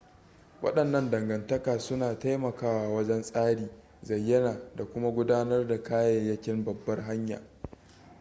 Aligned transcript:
wadannan 0.61 1.11
dangantaka 1.11 1.79
suna 1.79 2.19
taimakawa 2.19 2.89
wajen 2.95 3.21
tsari 3.23 3.69
zayyana 4.03 4.59
da 4.75 4.85
kuma 4.85 5.11
gudanar 5.11 5.67
da 5.67 5.83
kayayyakin 5.83 6.63
babbar 6.65 7.01
hanya 7.01 7.41